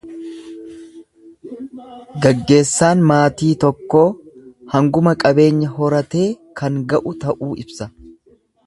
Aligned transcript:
Gaggeessaan 2.25 3.03
maatii 3.11 3.51
tokkoo 3.65 4.03
hanguma 4.75 5.17
qabeenya 5.27 5.71
horatee 5.79 6.27
kan 6.63 6.83
ga'u 6.95 7.17
ta'uu 7.27 7.55
ibsa. 7.67 7.91